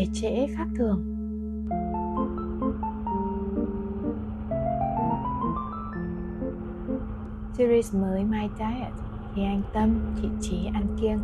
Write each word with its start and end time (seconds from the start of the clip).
về 0.00 0.06
trễ 0.12 0.46
khác 0.46 0.68
thường. 0.76 1.04
Series 7.52 7.94
mới 7.94 8.24
My 8.24 8.48
Diet 8.58 8.92
thì 9.34 9.42
anh 9.44 9.62
Tâm, 9.72 10.14
chị 10.22 10.28
Trí 10.40 10.66
ăn 10.74 10.86
kiêng 11.00 11.18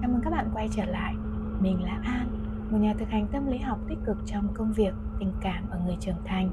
Chào 0.00 0.10
mừng 0.10 0.20
các 0.24 0.30
bạn 0.30 0.50
quay 0.54 0.68
trở 0.76 0.84
lại. 0.84 1.14
Mình 1.60 1.82
là 1.82 2.00
An, 2.04 2.28
một 2.70 2.78
nhà 2.78 2.94
thực 2.98 3.08
hành 3.08 3.26
tâm 3.32 3.46
lý 3.46 3.58
học 3.58 3.78
tích 3.88 3.98
cực 4.06 4.16
trong 4.26 4.48
công 4.54 4.72
việc, 4.72 4.94
tình 5.20 5.32
cảm 5.40 5.70
ở 5.70 5.80
người 5.86 5.96
trưởng 6.00 6.24
thành. 6.24 6.50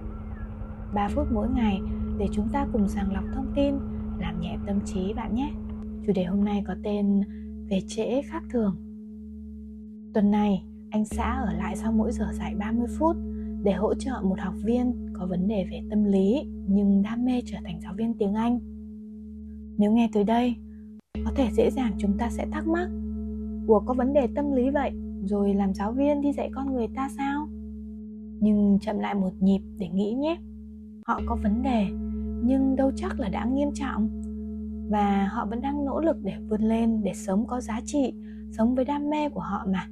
3 0.94 1.08
phút 1.08 1.28
mỗi 1.32 1.48
ngày 1.50 1.82
để 2.18 2.28
chúng 2.32 2.50
ta 2.50 2.68
cùng 2.74 2.88
sàng 2.88 3.14
lọc 3.14 3.24
thông 3.34 3.52
tin, 3.56 3.76
làm 4.20 4.42
nhẹ 4.42 4.58
tâm 4.66 4.80
trí 4.86 5.14
bạn 5.14 5.36
nhé. 5.36 5.52
Chủ 6.08 6.14
đề 6.16 6.24
hôm 6.24 6.46
nay 6.46 6.64
có 6.68 6.76
tên 6.84 7.22
Về 7.70 7.82
trễ 7.88 8.22
khác 8.22 8.44
thường. 8.52 8.76
Tuần 10.14 10.32
này, 10.32 10.64
anh 10.96 11.06
xã 11.06 11.44
ở 11.48 11.54
lại 11.54 11.76
sau 11.76 11.92
mỗi 11.92 12.12
giờ 12.12 12.26
dạy 12.34 12.56
30 12.56 12.88
phút 13.00 13.16
để 13.64 13.74
hỗ 13.74 13.94
trợ 13.94 14.22
một 14.24 14.40
học 14.40 14.54
viên 14.64 15.14
có 15.14 15.26
vấn 15.26 15.48
đề 15.48 15.68
về 15.72 15.82
tâm 15.90 16.04
lý 16.04 16.48
nhưng 16.68 17.02
đam 17.02 17.26
mê 17.26 17.42
trở 17.46 17.58
thành 17.66 17.80
giáo 17.84 17.94
viên 17.98 18.14
tiếng 18.18 18.34
Anh. 18.34 18.60
Nếu 19.78 19.92
nghe 19.92 20.10
tới 20.14 20.24
đây, 20.24 20.56
có 21.26 21.32
thể 21.36 21.50
dễ 21.52 21.72
dàng 21.72 21.92
chúng 21.98 22.18
ta 22.18 22.30
sẽ 22.30 22.46
thắc 22.52 22.68
mắc 22.68 22.90
Ủa 23.68 23.80
có 23.80 23.94
vấn 23.94 24.14
đề 24.14 24.28
tâm 24.36 24.52
lý 24.52 24.70
vậy, 24.70 24.92
rồi 25.24 25.54
làm 25.54 25.74
giáo 25.74 25.92
viên 25.92 26.22
đi 26.22 26.32
dạy 26.34 26.50
con 26.54 26.74
người 26.74 26.88
ta 26.96 27.10
sao? 27.18 27.48
Nhưng 28.40 28.80
chậm 28.82 29.00
lại 29.00 29.16
một 29.16 29.32
nhịp 29.40 29.62
để 29.78 29.90
nghĩ 29.90 30.14
nhé 30.14 30.38
Họ 31.08 31.22
có 31.26 31.38
vấn 31.44 31.64
đề, 31.64 31.86
nhưng 32.44 32.76
đâu 32.76 32.92
chắc 32.96 33.20
là 33.20 33.30
đã 33.30 33.46
nghiêm 33.46 33.70
trọng 33.74 34.10
Và 34.90 35.30
họ 35.32 35.46
vẫn 35.46 35.62
đang 35.62 35.86
nỗ 35.86 36.00
lực 36.00 36.18
để 36.24 36.34
vươn 36.50 36.62
lên, 36.62 37.04
để 37.04 37.14
sống 37.14 37.46
có 37.48 37.62
giá 37.62 37.82
trị, 37.86 38.14
sống 38.52 38.76
với 38.76 38.86
đam 38.86 39.10
mê 39.10 39.30
của 39.30 39.42
họ 39.42 39.66
mà 39.74 39.88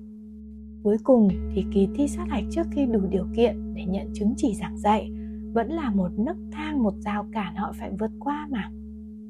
Cuối 0.84 0.98
cùng 1.04 1.28
thì 1.54 1.66
kỳ 1.72 1.88
thi 1.96 2.08
sát 2.08 2.26
hạch 2.30 2.44
trước 2.50 2.64
khi 2.72 2.86
đủ 2.86 3.00
điều 3.10 3.26
kiện 3.36 3.74
để 3.74 3.86
nhận 3.86 4.08
chứng 4.14 4.34
chỉ 4.38 4.54
giảng 4.54 4.78
dạy 4.78 5.12
vẫn 5.54 5.72
là 5.72 5.92
một 5.92 6.10
nấc 6.18 6.38
thang, 6.52 6.84
một 6.84 6.94
rào 6.98 7.26
cản 7.32 7.56
họ 7.56 7.72
phải 7.80 7.92
vượt 8.00 8.12
qua 8.20 8.48
mà. 8.52 8.70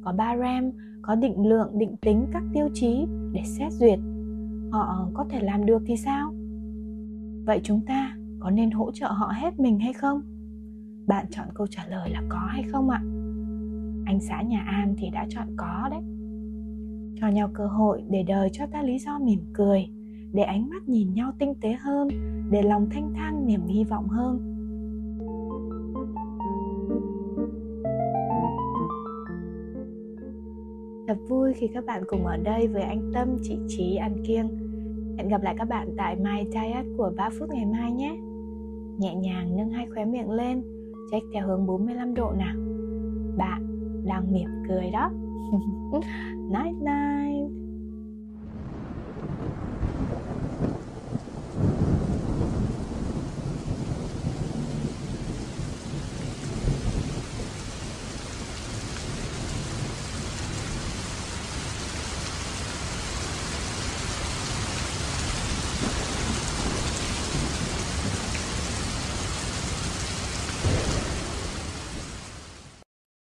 Có 0.02 0.14
ba 0.14 0.38
RAM, 0.38 0.72
có 1.02 1.16
định 1.16 1.48
lượng, 1.48 1.78
định 1.78 1.96
tính 2.02 2.28
các 2.32 2.44
tiêu 2.54 2.70
chí 2.74 3.06
để 3.32 3.42
xét 3.46 3.74
duyệt. 3.74 4.00
Họ 4.72 5.10
có 5.14 5.26
thể 5.30 5.40
làm 5.40 5.66
được 5.66 5.84
thì 5.86 5.98
sao? 5.98 6.34
Vậy 7.46 7.60
chúng 7.64 7.82
ta 7.86 8.18
có 8.40 8.52
nên 8.52 8.72
hỗ 8.72 8.92
trợ 8.92 9.08
họ 9.08 9.32
hết 9.36 9.60
mình 9.60 9.80
hay 9.80 9.94
không? 9.94 10.22
Bạn 11.08 11.26
chọn 11.32 11.48
câu 11.54 11.68
trả 11.68 11.86
lời 11.88 12.10
là 12.10 12.22
có 12.30 12.40
hay 12.40 12.64
không 12.64 12.90
ạ? 12.90 13.00
Anh 14.06 14.20
xã 14.30 14.42
nhà 14.42 14.60
An 14.68 14.96
thì 14.98 15.10
đã 15.10 15.26
chọn 15.30 15.48
có 15.58 15.90
đấy. 15.92 16.02
Cho 17.22 17.28
nhau 17.28 17.50
cơ 17.54 17.68
hội 17.68 18.04
để 18.10 18.24
đời 18.24 18.50
cho 18.54 18.66
ta 18.66 18.82
lý 18.84 19.00
do 19.00 19.20
mỉm 19.20 19.40
cười 19.54 19.88
để 20.34 20.44
ánh 20.44 20.70
mắt 20.70 20.90
nhìn 20.90 21.14
nhau 21.14 21.32
tinh 21.40 21.54
tế 21.62 21.74
hơn 21.74 22.08
để 22.50 22.62
lòng 22.62 22.88
thanh 22.92 23.14
thang 23.16 23.48
niềm 23.48 23.66
hy 23.68 23.84
vọng 23.84 24.08
hơn. 24.08 24.50
Thật 31.08 31.18
vui 31.30 31.54
khi 31.54 31.68
các 31.74 31.86
bạn 31.86 32.04
cùng 32.08 32.26
ở 32.26 32.38
đây 32.38 32.68
với 32.68 32.84
anh 32.84 33.12
Tâm, 33.14 33.28
chị 33.42 33.58
Trí 33.68 33.96
ăn 33.96 34.24
kiêng. 34.28 34.48
Hẹn 35.18 35.28
gặp 35.28 35.42
lại 35.42 35.56
các 35.58 35.66
bạn 35.66 35.94
tại 35.98 36.16
My 36.16 36.50
Diet 36.52 36.86
của 36.98 37.12
3 37.18 37.30
phút 37.40 37.50
ngày 37.50 37.66
mai 37.66 37.92
nhé. 37.92 38.18
Nhẹ 38.98 39.16
nhàng 39.16 39.58
nâng 39.58 39.70
hai 39.70 39.88
khóe 39.94 40.06
miệng 40.06 40.32
lên 40.32 40.64
Check 41.12 41.26
theo 41.34 41.48
hướng 41.48 41.68
45 41.68 42.14
độ 42.14 42.32
nào. 42.32 42.56
Bạn 43.38 43.68
đang 44.06 44.34
mỉm 44.34 44.50
cười 44.70 44.92
đó. 44.92 45.12
Night 46.52 46.76
night. 46.82 47.33